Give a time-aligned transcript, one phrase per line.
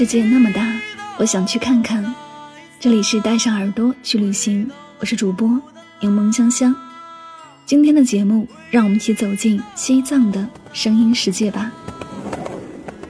[0.00, 0.80] 世界那么大，
[1.18, 2.02] 我想去看看。
[2.78, 4.66] 这里是带上耳朵去旅行，
[4.98, 5.46] 我是主播
[6.00, 6.74] 柠檬香香。
[7.66, 11.70] 今天的节目，让我们一起走进西藏的声音世界吧。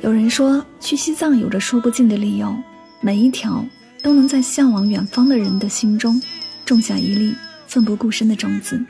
[0.01, 2.53] 有人说，去西藏有着说不尽的理由，
[3.01, 3.65] 每一条
[4.03, 6.21] 都能在向往远方的人的心中
[6.65, 7.33] 种下一粒
[7.69, 8.85] 奋不顾身的种子，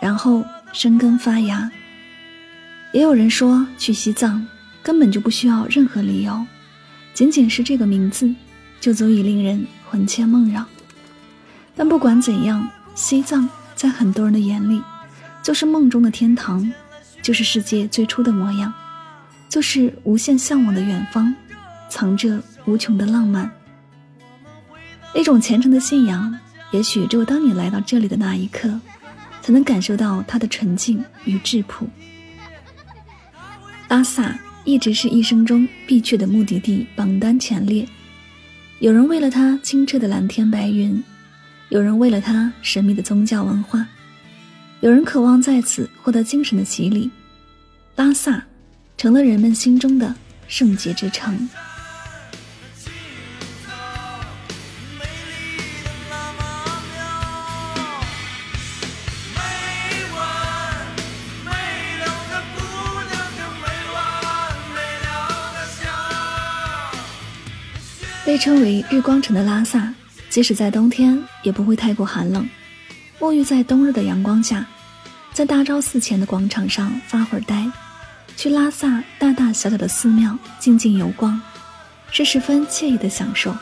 [0.00, 1.70] 然后生根发芽。
[2.94, 4.48] 也有人说，去西藏
[4.82, 6.46] 根本就不需要任何理由。
[7.18, 8.32] 仅仅是这个名字，
[8.80, 10.64] 就足以令人魂牵梦绕。
[11.74, 14.80] 但不管怎样，西藏在很多人的眼里，
[15.42, 16.72] 就是梦中的天堂，
[17.20, 18.72] 就是世界最初的模样，
[19.48, 21.34] 就是无限向往的远方，
[21.90, 23.50] 藏着无穷的浪漫。
[25.12, 26.38] 一种虔诚的信仰，
[26.70, 28.80] 也许只有当你来到这里的那一刻，
[29.42, 31.88] 才能感受到它的纯净与质朴。
[33.88, 34.38] 拉萨。
[34.68, 37.88] 一直是一生中必去的目的地榜单前列。
[38.80, 41.02] 有人为了它清澈的蓝天白云，
[41.70, 43.88] 有人为了它神秘的宗教文化，
[44.80, 47.10] 有人渴望在此获得精神的洗礼。
[47.96, 48.44] 拉萨，
[48.98, 50.14] 成了人们心中的
[50.48, 51.48] 圣洁之城。
[68.38, 69.92] 被称为日光城的拉萨，
[70.30, 72.48] 即使在冬天也不会太过寒冷。
[73.18, 74.64] 沐浴在冬日的阳光下，
[75.32, 77.68] 在大昭寺前的广场上发会儿呆，
[78.36, 81.40] 去拉萨大大小小的寺庙静静游逛，
[82.12, 83.52] 是十分惬意的享受。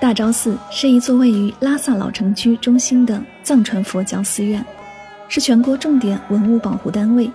[0.00, 4.64] 大昭寺是一座位于拉萨老城区中心的藏传佛教寺院，
[5.28, 7.28] 是全国重点文物保护单位，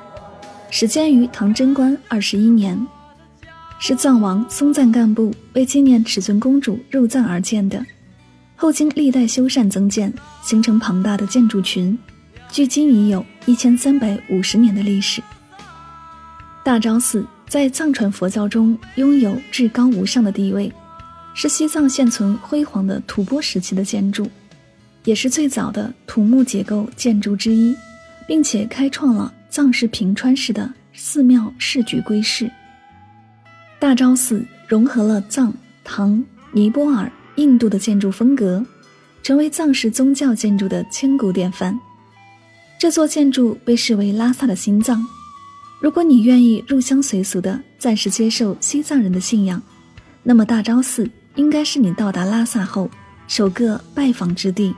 [0.70, 2.80] 始建于唐贞观二十一年。
[3.84, 7.84] 是藏王松赞干布为纪念尺尊公主入藏而建的，
[8.56, 11.98] 后经历代修缮增建，形成庞大的建筑群，
[12.52, 15.20] 距今已有一千三百五十年的历史。
[16.64, 20.72] 大昭寺在藏传佛教中拥有至高无上的地位，
[21.34, 24.30] 是西藏现存辉煌的吐蕃时期的建筑，
[25.06, 27.76] 也是最早的土木结构建筑之一，
[28.28, 32.48] 并且开创了藏式平川式的寺庙市局规式。
[33.82, 35.52] 大昭寺融合了藏、
[35.84, 38.64] 唐、尼泊尔、印度的建筑风格，
[39.24, 41.80] 成为藏式宗教建筑的千古典范。
[42.80, 45.04] 这座建筑被视为拉萨的心脏。
[45.82, 49.60] 如果你愿意入乡随俗的暂时接受西藏人的信仰，
[50.22, 52.88] 那么大昭寺应该是你到达拉萨后
[53.28, 54.76] 首个拜访之地。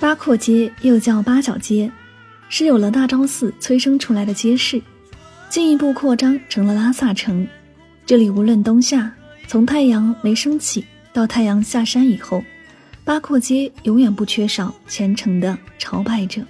[0.00, 1.92] 八廓街又叫八角街，
[2.48, 4.80] 是有了大昭寺催生出来的街市。
[5.50, 7.44] 进一步扩张成了拉萨城，
[8.06, 9.12] 这里无论冬夏，
[9.48, 12.40] 从太阳没升起到太阳下山以后，
[13.02, 16.40] 八廓街永远不缺少虔诚的朝拜者。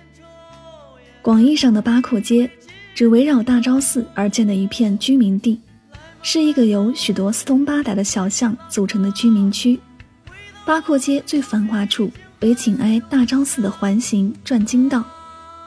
[1.23, 2.51] 广义上的八廓街，
[2.95, 5.59] 指围绕大昭寺而建的一片居民地，
[6.21, 9.81] 是一个由许多四通八达的小巷组成的居民区。
[10.67, 15.03] 八廓街最繁华处为紧挨大昭寺的环形转经道，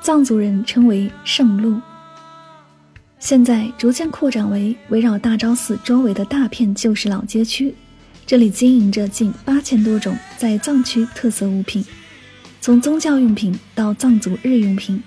[0.01, 1.81] 藏族人称为圣路。
[3.23, 7.73] 现在逐渐扩展为围绕大昭寺周围的大片旧式老街区，
[8.25, 11.85] 这里经营着近八千多种在藏区特色物品，
[12.59, 15.01] 从宗教用品到藏族日用品，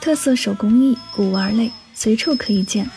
[0.00, 2.88] 特色手工艺、古玩类随处可以见。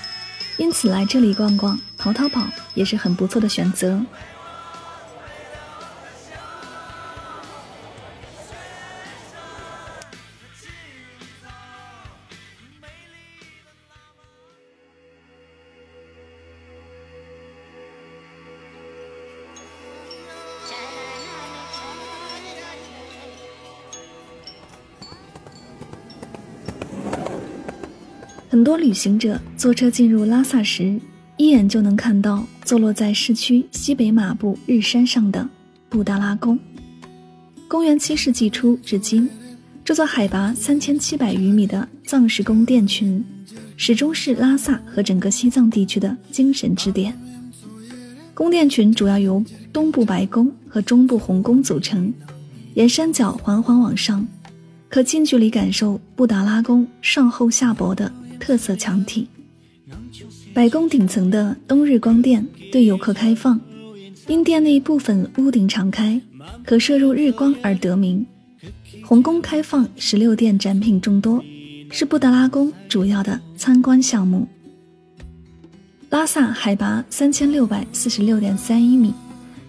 [0.55, 4.01] 因此来这里逛逛、淘淘宝也是很不错的选择。
[28.51, 30.99] 很多旅行者坐车进入拉萨时，
[31.37, 35.47] 一眼就能看到坐落在市区西北马步日山上的
[35.87, 36.59] 布达拉宫。
[37.69, 39.29] 公元七世纪初至今，
[39.85, 43.23] 这座海拔三千七百余米的藏式宫殿群，
[43.77, 47.17] 始终是拉萨和整个西藏地区的精神支点。
[48.33, 52.13] 宫殿群主要由东部白宫和中部红宫组成，
[52.73, 54.27] 沿山脚缓缓往上，
[54.89, 58.11] 可近距离感受布达拉宫上厚下薄的。
[58.41, 59.27] 特色墙体，
[60.51, 63.61] 白宫顶层的冬日光殿对游客开放，
[64.27, 66.19] 因殿内部分屋顶敞开，
[66.65, 68.25] 可射入日光而得名。
[69.03, 71.41] 红宫开放十六殿展品众多，
[71.91, 74.47] 是布达拉宫主要的参观项目。
[76.09, 79.13] 拉萨海拔三千六百四十六点三一米，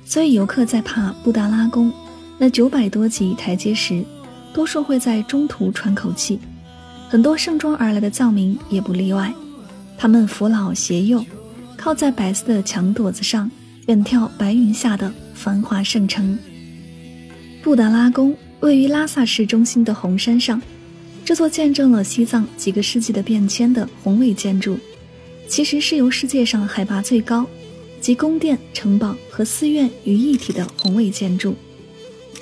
[0.05, 1.93] 所以游客在爬布达拉宫
[2.39, 4.03] 那九百多级台阶时，
[4.55, 6.41] 多数会在中途喘口气。
[7.13, 9.31] 很多盛装而来的藏民也不例外，
[9.99, 11.23] 他们扶老携幼，
[11.77, 13.51] 靠在白色的墙垛子上，
[13.87, 16.39] 远眺白云下的繁华圣城。
[17.63, 20.59] 布达拉宫位于拉萨市中心的红山上，
[21.23, 24.79] 这座见证了西藏几个世纪的变迁的宏伟建筑，
[25.47, 27.45] 其实是由世界上海拔最高，
[28.01, 31.55] 集宫殿、城堡和寺院于一体的宏伟建筑，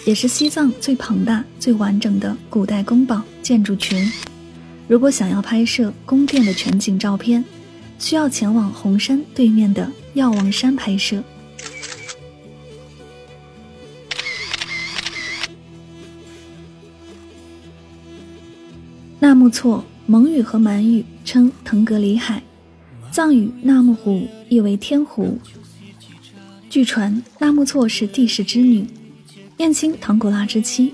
[0.05, 4.08] 也是西藏最庞大、最完整的古代宫堡建筑群。
[4.90, 7.44] 如果想要拍摄宫殿的全景照片，
[8.00, 11.22] 需要前往红山对面的药王山拍摄。
[19.20, 22.42] 纳木错，蒙语和满语称腾格里海，
[23.12, 25.38] 藏语纳木湖意为天湖。
[26.69, 28.84] 据传，纳木错是帝释之女，
[29.58, 30.92] 燕青唐古拉之妻。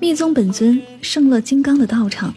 [0.00, 2.34] 密宗本尊圣乐金刚的道场。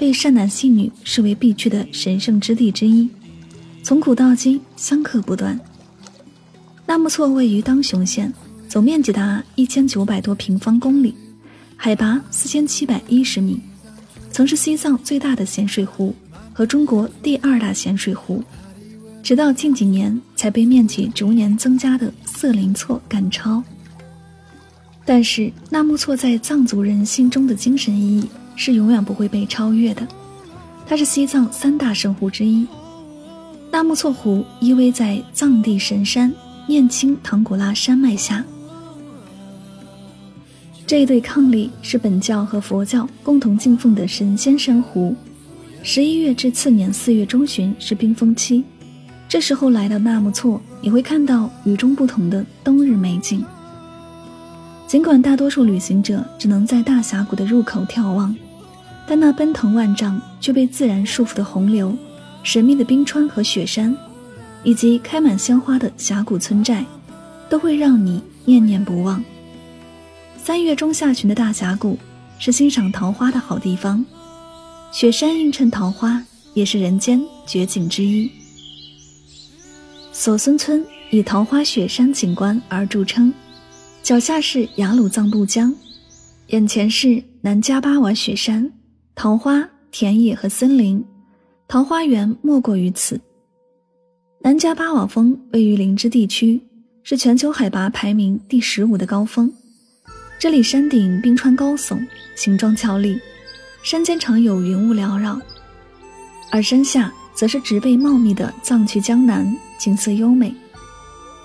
[0.00, 3.06] 被善男信女视为必去的神圣之地之一，
[3.82, 5.60] 从古到今香客不断。
[6.86, 8.32] 纳木错位于当雄县，
[8.66, 11.14] 总面积达一千九百多平方公里，
[11.76, 13.60] 海拔四千七百一十米，
[14.32, 16.14] 曾是西藏最大的咸水湖
[16.54, 18.42] 和中国第二大咸水湖，
[19.22, 23.62] 直到近几年才被面积逐年增加的色林错赶超。
[25.04, 28.30] 但是纳木错在藏族人心中的精神意义。
[28.56, 30.06] 是永远不会被超越的。
[30.86, 32.66] 它是西藏三大圣湖之一。
[33.70, 36.32] 纳木错湖依偎在藏地神山
[36.66, 38.44] 念青唐古拉山脉下。
[40.86, 45.14] 这一对伉俪是本教和佛教共同敬奉的神仙山湖。
[45.84, 48.64] 十一月至次年四月中旬是冰封期，
[49.28, 53.44] 这时候来到纳木错，你会看到与众不同的冬日美景。
[54.90, 58.34] 尽管大多数旅行者只能在大峡谷的入口眺望。
[59.06, 61.96] 但那奔腾万丈却被自然束缚的洪流、
[62.42, 63.96] 神秘的冰川和雪山，
[64.64, 66.84] 以及开满鲜花的峡谷村寨，
[67.48, 69.22] 都会让你念念不忘。
[70.36, 71.96] 三月中下旬的大峡谷
[72.40, 74.04] 是欣赏桃花的好地方，
[74.90, 76.20] 雪山映衬桃花，
[76.52, 78.28] 也是人间绝景之一。
[80.10, 83.32] 索孙村以桃花雪山景观而著称，
[84.10, 85.72] 脚下是雅鲁藏布江，
[86.48, 88.68] 眼前是南迦巴瓦雪山。
[89.14, 91.00] 桃花田野和森林，
[91.68, 93.20] 桃花源莫过于此。
[94.40, 96.60] 南迦巴瓦峰位于林芝地区，
[97.04, 99.48] 是全球海拔排名第十五的高峰。
[100.40, 103.16] 这里山顶冰川高耸，形状俏丽，
[103.84, 105.40] 山间常有云雾缭绕，
[106.50, 110.52] 而山下则是植被茂密的藏区江南，景色优美。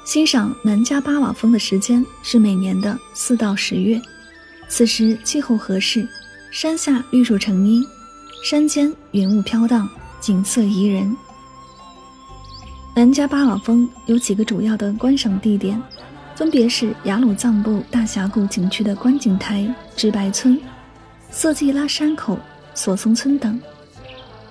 [0.05, 3.99] 欣赏南迦巴瓦峰的时间是每年的四到十月，
[4.69, 6.07] 此时气候合适。
[6.51, 7.83] 山下绿树成荫，
[8.41, 9.89] 山间云雾飘荡，
[10.21, 11.17] 景色宜人。
[12.95, 15.81] 南迦巴瓦峰有几个主要的观赏地点，
[16.35, 20.57] 分别是雅鲁藏布大峡谷景区的观景台、直白村、
[21.29, 22.39] 色季拉山口、
[22.73, 23.59] 索松村等。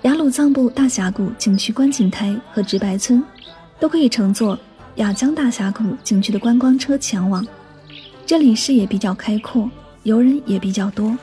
[0.03, 3.23] 雅鲁藏布大峡谷景区观景台和直白村
[3.79, 4.59] 都可以乘坐
[4.95, 7.45] 雅江大峡谷景区的观光车前往。
[8.25, 9.69] 这里视野比较开阔，
[10.03, 11.17] 游人也比较多。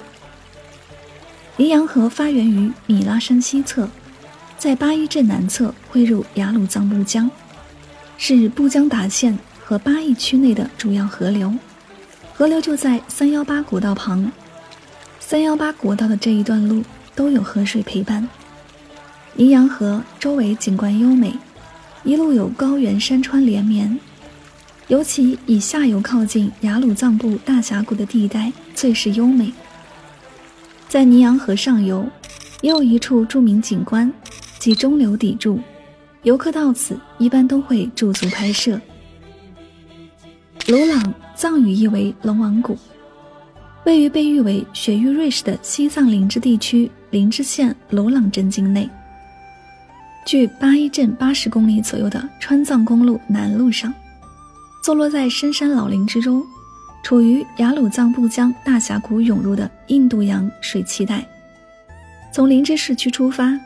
[1.57, 3.89] 黎阳河发源于米拉山西侧，
[4.59, 7.31] 在八一镇南侧汇入雅鲁藏布江，
[8.19, 11.55] 是布江达县和八一区内的主要河流。
[12.35, 14.31] 河流就在三幺八国道旁，
[15.19, 16.83] 三幺八国道的这一段路
[17.15, 18.29] 都有河水陪伴。
[19.35, 21.35] 黎阳河周围景观优美，
[22.05, 23.99] 一路有高原山川连绵。
[24.89, 29.53] 尤其以下游靠近雅鲁藏布大峡谷的地带最是优美。
[30.89, 32.07] 在尼洋河上游，
[32.61, 34.13] 也有一处著名景观，
[34.59, 35.59] 即中流砥柱。
[36.25, 38.79] 游客到此一般都会驻足拍摄。
[40.69, 42.77] 鲁朗藏语意为龙王谷，
[43.85, 48.89] 位于被誉为雪域瑞士的西藏林芝地区林芝县鲁朗镇境内，
[50.25, 53.93] 距八一镇八十公里左右的川藏公路南路上。
[54.83, 56.45] 坐落在深山老林之中，
[57.03, 61.25] 处于雅鲁藏布江大峡谷涌入的印度洋水汽带。
[62.33, 63.59] 从林芝市区出发，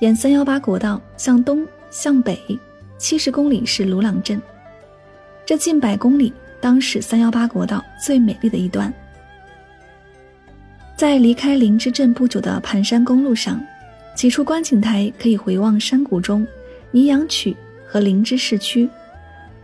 [0.00, 2.38] 沿三幺八国道向东向北
[2.98, 4.40] 七十公里是鲁朗镇。
[5.46, 8.92] 这近百公里当是三幺八国道最美丽的一段。
[10.96, 13.60] 在离开林芝镇不久的盘山公路上，
[14.14, 16.46] 几处观景台可以回望山谷中
[16.90, 17.56] 尼洋曲
[17.86, 18.88] 和林芝市区。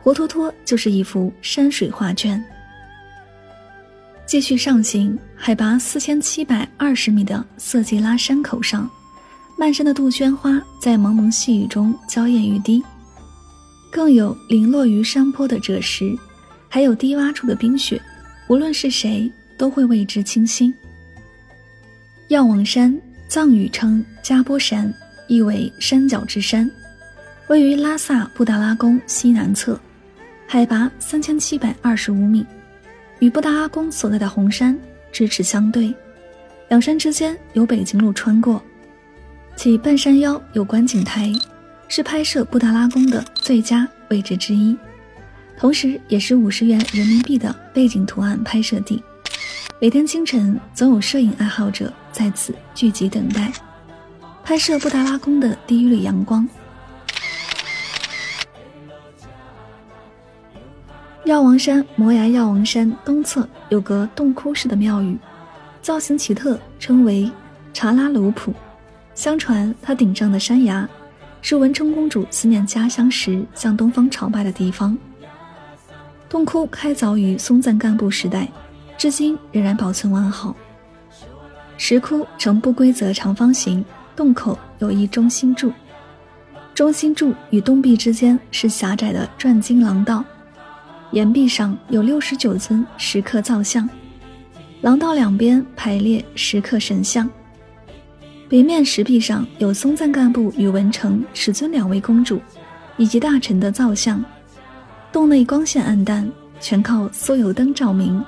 [0.02, 2.42] 活脱脱就是一幅山水画卷。
[4.26, 8.88] 继续上行，海拔四千七百二十米的色季拉山口上，
[9.58, 12.82] 漫山的杜鹃花在蒙蒙细雨中娇艳欲滴，
[13.90, 16.16] 更有零落于山坡的赭石，
[16.68, 18.00] 还有低洼处的冰雪，
[18.48, 20.72] 无论是谁都会为之倾心。
[22.28, 22.96] 药王山，
[23.30, 24.92] 藏语称加波山，
[25.28, 26.68] 意为山脚之山，
[27.46, 29.78] 位于拉萨布达拉宫西南侧。
[30.48, 32.44] 海拔三千七百二十五米，
[33.20, 34.76] 与布达拉宫所在的红山
[35.12, 35.94] 咫尺相对，
[36.70, 38.60] 两山之间有北京路穿过，
[39.54, 41.32] 其半山腰有观景台，
[41.86, 44.76] 是拍摄布达拉宫的最佳位置之一，
[45.56, 49.00] 同时也是五十元人民币的背景图案拍摄地。
[49.82, 53.50] 每天清晨，总有摄影爱好者在此聚集等待，
[54.44, 56.46] 拍摄布达拉宫的第一缕阳光。
[61.24, 65.16] 药王山摩崖药王山东侧有个洞窟式的庙宇，
[65.80, 67.32] 造型奇特，称为
[67.72, 68.52] 查拉鲁普。
[69.14, 70.86] 相传它顶上的山崖
[71.40, 74.94] 是文成公主思念家乡时向东方朝拜的地方。
[76.28, 78.46] 洞窟开凿于松赞干布时代，
[79.00, 80.54] 至今仍然保存完好。
[81.78, 83.82] 石窟呈不规则长方形，
[84.14, 85.72] 洞口有一中心柱，
[86.74, 90.22] 中心柱与洞壁之间是狭窄的转经廊道。
[91.12, 93.88] 岩壁上有六十九尊石刻造像，
[94.82, 97.26] 廊道两边排列石刻神像。
[98.50, 102.38] 北面石壁上有松赞干布与文成、始尊两位公主
[102.98, 104.22] 以及大臣的造像。
[105.10, 106.30] 洞内光线暗淡，
[106.60, 108.22] 全靠酥油灯照明。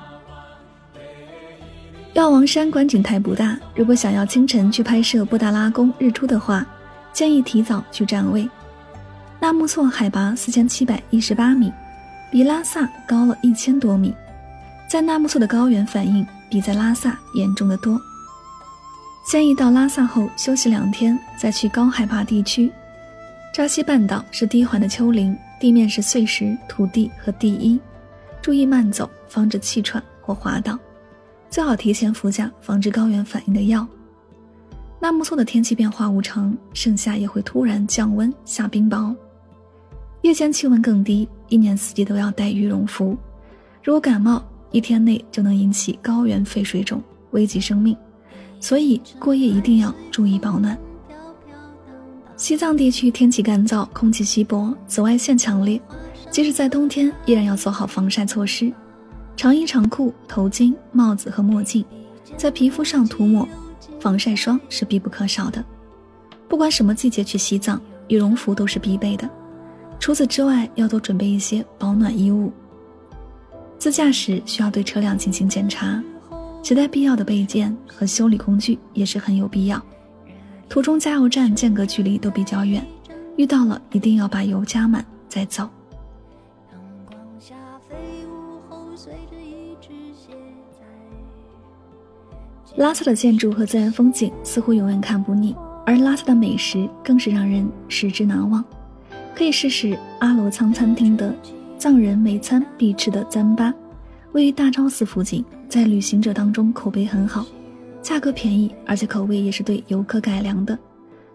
[2.13, 6.63] 药王山观景台不大，如果想要清晨去拍摄布达拉宫日出的话，
[7.11, 8.47] 建议提早去占位。
[9.39, 11.71] 纳木错海拔四千七百一十八米。
[12.31, 14.11] 比拉萨高了一千多米，
[14.89, 18.01] 在纳木错的高原反应比在拉萨严重的多。
[19.29, 22.71] 建议到拉萨后休息两天，再去高海拔地区。
[23.53, 27.79] 扎西半岛是低缓的丘陵，地面是碎石、土地和地衣，
[28.41, 30.75] 注意慢走，防止气喘或滑倒。
[31.53, 33.87] 最好提前服下防治高原反应的药。
[34.99, 39.15] 纳木错的天气变化无常，盛夏也会突然降温下冰雹。
[40.23, 43.15] 夜间气温更低，一年四季都要带羽绒服。
[43.83, 46.99] 如果感冒，一天内就能引起高原肺水肿，
[47.33, 47.95] 危及生命。
[48.59, 50.75] 所以过夜一定要注意保暖。
[52.35, 55.79] 西藏地区天气干燥，空气稀薄，紫外线强烈，
[56.31, 58.73] 即使在冬天，依然要做好防晒措施。
[59.35, 61.83] 长衣长裤、头巾、帽子和墨镜，
[62.37, 63.47] 在皮肤上涂抹
[63.99, 65.63] 防晒霜是必不可少的。
[66.47, 69.29] 不管什么季节去西藏，羽绒服都是必备的。
[69.99, 72.51] 除此之外，要多准备一些保暖衣物。
[73.79, 76.01] 自驾时需要对车辆进行检查，
[76.61, 79.81] 携带必要的备件和修理工具也是很有必要。
[80.69, 82.85] 途中加油站间隔距离都比较远，
[83.35, 85.69] 遇到了一定要把油加满再走。
[92.75, 98.63] 拉萨的建筑和自然风景似乎永远看不腻，而拉萨的美食更是让人食之难忘。
[99.35, 101.33] 可以试试阿罗仓餐厅的
[101.77, 103.71] 藏人每餐必吃的糌粑，
[104.31, 107.45] 位于大昭寺附近，在旅行者当中口碑很好，
[108.01, 110.77] 价格便宜，而且口味也是对游客改良的。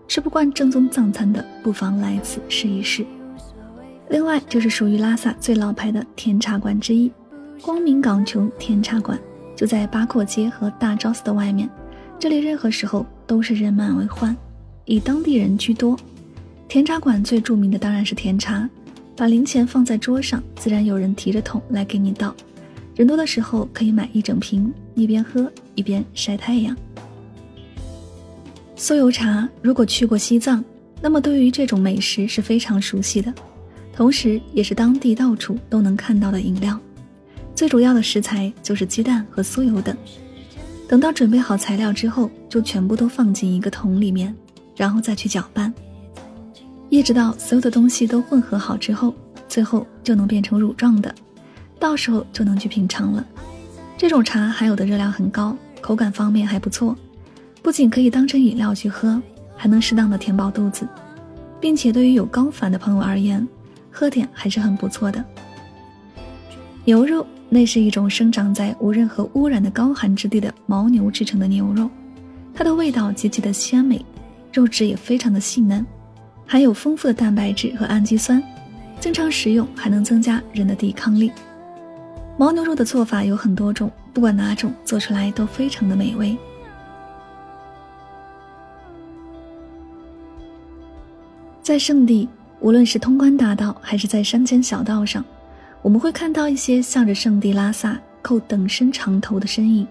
[0.08, 3.06] 吃不惯正宗藏餐的，不妨来此试一试。
[4.08, 7.12] 另外就是属于拉萨最老牌的甜茶馆之一——
[7.62, 9.18] 光明岗琼甜茶馆，
[9.58, 11.68] 就在八廓街和大昭寺的外面。
[12.16, 14.34] 这里任何时候都是人满为患，
[14.84, 15.98] 以当地人居多。
[16.68, 18.70] 甜茶馆最著名的当然是甜茶，
[19.16, 22.32] 把零钱放在桌上，自然有人提着桶来给你倒。
[22.94, 26.76] 人多的时候可以买一整瓶，一边喝一边晒太阳。
[28.76, 30.64] 酥油茶，如果去过西藏，
[31.00, 33.34] 那么对于这种美食是非常熟悉的，
[33.92, 36.78] 同时也是当地到处都能看到的饮料。
[37.58, 39.96] 最主要的食材就是鸡蛋和酥油等。
[40.86, 44.32] 等到准备好材料之后，就全部都放进一个桶里面，
[44.76, 45.74] 然后再去搅拌，
[46.88, 49.12] 一直到所有的东西都混合好之后，
[49.48, 51.12] 最后就能变成乳状的，
[51.80, 53.26] 到时候就能去品尝了。
[53.96, 56.96] 这种茶含有的热量很高，口感方面还不错。
[57.60, 59.20] 不仅可以当成饮料去喝，
[59.56, 60.86] 还能适当的填饱肚子，
[61.60, 63.44] 并且对于有高反的朋友而言，
[63.90, 65.24] 喝点还是很不错的。
[66.88, 71.90] 牛肉，那是一种生长在无任何污染的高寒之地的牦牛制成的牛肉，
[72.54, 74.02] 它的味道极其的鲜美，
[74.50, 75.84] 肉质也非常的细嫩，
[76.46, 78.42] 含有丰富的蛋白质和氨基酸，
[78.98, 81.30] 经常食用还能增加人的抵抗力。
[82.38, 86.38] 牦牛肉的做法有很多种，不管哪种做出来都非常的美味。
[91.60, 92.26] 在圣地，
[92.60, 95.22] 无论是通关大道还是在山间小道上，
[95.82, 99.86] 我们会看到一些向着圣地拉萨扣等身长头的身影。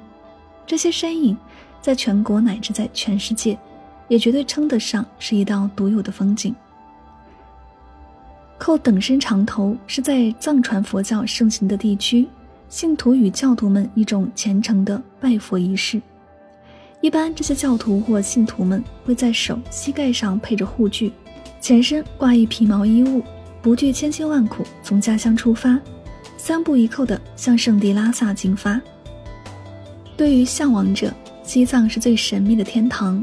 [0.66, 1.38] 这些身影，
[1.82, 3.58] 在全国乃至在全世界，
[4.08, 6.54] 也绝对称得上是一道独有的风景。
[8.58, 12.28] 扣等身长头是在藏传佛教盛行的地区，
[12.68, 16.02] 信徒与教徒们一种虔诚的拜佛仪式。
[17.00, 21.14] 一般这些教徒或信徒们会在手、膝盖上配着护具。
[21.62, 23.24] 前身挂一皮毛衣物，
[23.68, 25.78] 不惧千辛万苦从家乡出发，
[26.38, 28.80] 三步一叩的向圣地拉萨进发。
[30.16, 33.22] 对于向往者，西藏是最神秘的天堂；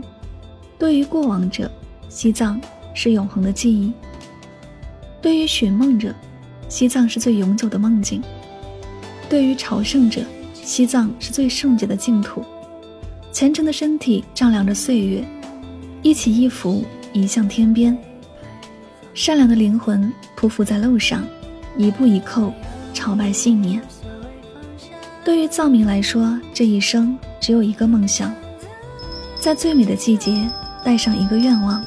[0.79, 1.71] 对于过往者，
[2.11, 2.61] 西藏
[2.93, 3.91] 是永恒的记忆；
[5.23, 6.15] 对于寻梦者，
[6.69, 8.21] 西藏是最永久的梦境；
[9.31, 10.21] 对于朝圣者，
[10.53, 12.45] 西藏是最圣洁的净土。
[13.33, 15.27] 虔诚的身体丈量着岁月，
[16.03, 17.97] 一起一伏，移向天边。
[19.15, 20.13] 善良的灵魂
[20.45, 21.25] 匍匐在路上，
[21.77, 22.53] 一步一叩，
[22.93, 23.81] 朝拜信念。
[25.25, 28.35] 对于藏民来说，这一生只有一个梦想，
[29.41, 30.47] 在最美的季节
[30.85, 31.83] 带上一个愿望，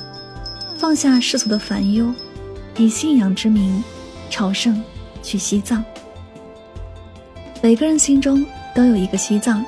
[0.76, 2.12] 放下世俗的烦忧，
[2.78, 3.84] 以信仰之名
[4.30, 4.82] 朝圣
[5.22, 5.84] 去西藏。
[7.62, 8.44] 每个人心中
[8.74, 9.64] 都有一个西藏，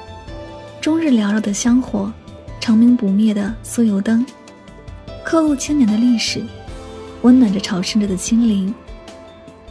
[0.81, 2.11] 终日缭绕的香火，
[2.59, 4.25] 长明不灭的酥油灯，
[5.23, 6.43] 刻录千年的历史。
[7.21, 8.73] 温暖着朝圣者的心灵，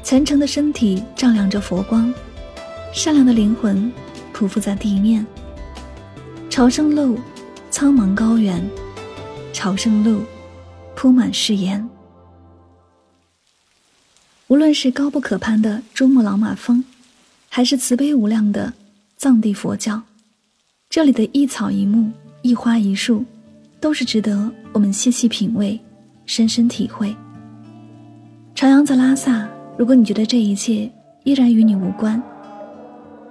[0.03, 2.13] 虔诚的身体丈量着佛光，
[2.93, 3.91] 善良的灵魂
[4.35, 5.27] 匍匐在地面。
[6.51, 7.19] 朝圣路，
[7.71, 8.61] 苍茫高原；
[9.53, 10.23] 朝圣路，
[10.95, 11.89] 铺满誓言。
[14.49, 16.85] 无论是高不可攀的珠穆朗玛峰，
[17.49, 18.73] 还是慈悲无量的
[19.17, 20.03] 藏地佛教，
[20.91, 22.11] 这里的一草一木、
[22.43, 23.25] 一花一树，
[23.81, 25.79] 都是值得我们细细品味、
[26.27, 27.15] 深深体会。
[28.59, 30.91] 徜徉在拉萨，如果你觉得这一切
[31.23, 32.21] 依然与你无关，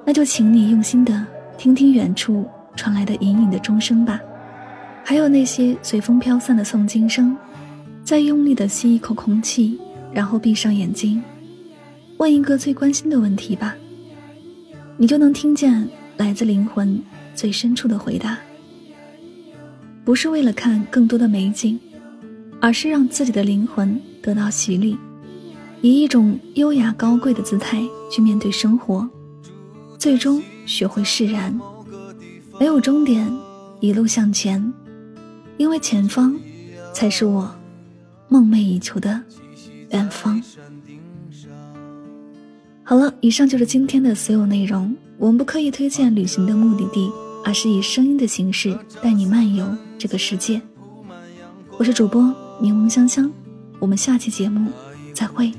[0.06, 1.22] 那就请你用心的
[1.58, 4.22] 听听远处传来的隐隐的钟声吧，
[5.04, 7.36] 还有那些随风飘散的诵经声。
[8.06, 9.78] 再用力的吸一口空气，
[10.14, 11.22] 然后闭上眼睛，
[12.20, 13.76] 问一个最关心的问题吧，
[14.96, 15.86] 你就能听见
[16.16, 17.04] 来自灵魂
[17.36, 18.38] 最深处的回答。
[20.06, 21.78] 不是为了看更多的美景，
[22.62, 24.98] 而是让自己的灵魂得到洗礼。
[25.88, 29.08] 以一种优雅高贵的姿态去面对生活，
[29.98, 31.58] 最终学会释然。
[32.60, 33.26] 没有终点，
[33.80, 34.74] 一路向前，
[35.56, 36.38] 因为前方
[36.94, 37.50] 才是我
[38.28, 39.22] 梦寐以求的
[39.92, 40.44] 远方。
[42.84, 44.94] 好了，以上就是今天的所有内容。
[45.18, 47.10] 我们不刻意推荐旅行的目的地，
[47.46, 49.66] 而是以声音的形式带你漫游
[49.98, 50.62] 这个世界。
[51.78, 52.22] 我是主播
[52.60, 53.32] 柠檬香香，
[53.80, 54.70] 我们下期节目。
[55.18, 55.52] 再会。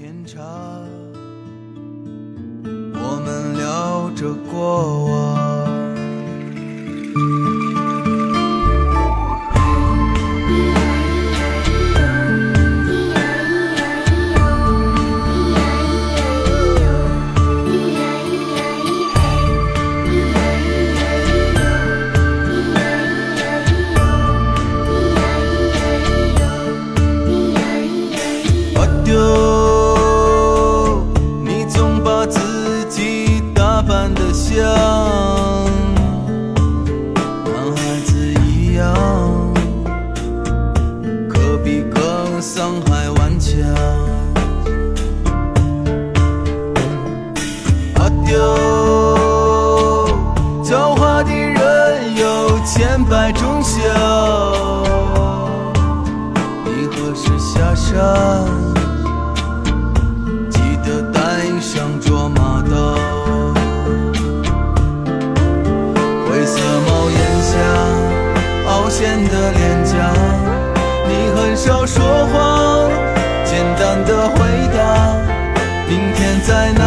[2.95, 5.69] 我们聊着过往。
[68.99, 69.95] 鲜的脸颊，
[71.07, 72.91] 你很少说话，
[73.45, 74.39] 简单的回
[74.77, 75.15] 答。
[75.89, 76.83] 明天在哪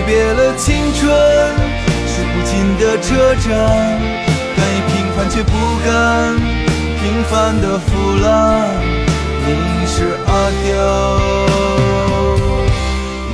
[0.00, 1.10] 挥别了青春，
[2.06, 3.50] 数不尽的车站，
[4.56, 5.52] 敢于平凡却不
[5.84, 6.34] 敢
[7.02, 8.70] 平凡的腐烂。
[9.44, 9.52] 你
[9.86, 10.32] 是阿
[10.64, 10.72] 刁，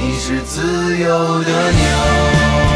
[0.03, 1.07] 你是自由
[1.45, 2.76] 的鸟。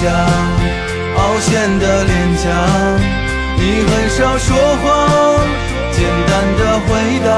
[0.00, 2.48] 下凹陷的脸颊，
[3.58, 4.86] 你很少说话，
[5.92, 6.88] 简单的回
[7.22, 7.28] 答。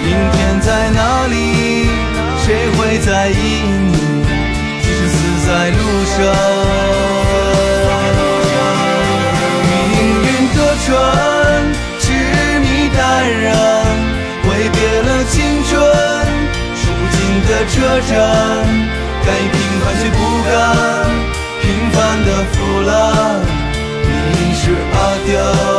[0.00, 1.34] 明天在哪里？
[2.44, 3.34] 谁会在意
[3.90, 3.98] 你？
[4.80, 6.14] 即使死在路上。
[9.66, 9.74] 命
[10.22, 10.24] 运
[10.54, 10.88] 的船
[11.98, 12.04] 痴
[12.60, 12.64] 迷
[12.96, 13.02] 淡
[13.42, 13.50] 然，
[14.44, 15.74] 挥别了青春，
[16.76, 17.74] 数不尽的车
[18.06, 18.14] 站，
[19.26, 20.16] 敢于平凡却不
[20.48, 21.05] 甘。
[22.16, 23.40] 平凡的腐烂，
[24.32, 25.75] 你是阿刁。